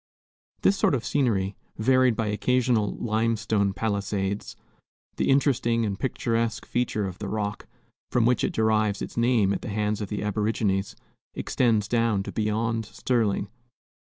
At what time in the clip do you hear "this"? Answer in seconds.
0.63-0.75